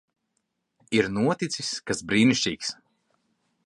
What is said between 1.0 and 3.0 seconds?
noticis kas brīnišķīgs.